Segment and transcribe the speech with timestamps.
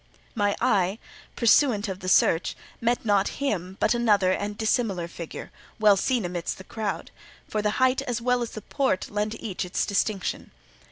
[0.33, 0.97] My eye,
[1.35, 6.57] pursuant of the search, met not him, but another and dissimilar figure, well seen amidst
[6.57, 7.11] the crowd,
[7.47, 10.49] for the height as well as the port lent each its distinction.